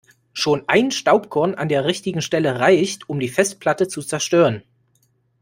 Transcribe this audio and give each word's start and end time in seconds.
Schon 0.33 0.63
ein 0.67 0.89
Staubkorn 0.89 1.53
an 1.53 1.69
der 1.69 1.85
richtigen 1.85 2.23
Stelle 2.23 2.59
reicht, 2.59 3.07
um 3.07 3.19
die 3.19 3.29
Festplatte 3.29 3.87
zu 3.87 4.01
zerstören. 4.01 4.63